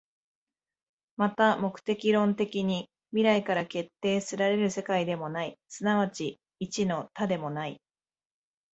[1.15, 7.79] また目的論的に未来から決定せられる世界でもない、即ち一の多でもない。